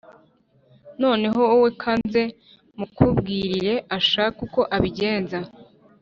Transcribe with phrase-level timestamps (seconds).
[1.01, 2.21] noneho wowe kanze
[2.77, 5.37] mukubwirire ashake uko abigenza